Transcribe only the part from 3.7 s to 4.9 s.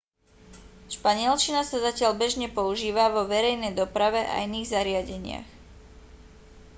doprave a iných